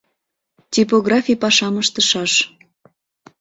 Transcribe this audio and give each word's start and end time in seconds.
Типографий 0.73 1.41
пашам 1.43 1.75
ыштышаш. 1.81 2.33